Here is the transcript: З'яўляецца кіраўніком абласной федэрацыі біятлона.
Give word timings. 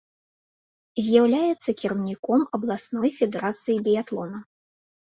З'яўляецца 1.07 1.69
кіраўніком 1.83 2.41
абласной 2.61 3.09
федэрацыі 3.21 3.77
біятлона. 3.89 4.47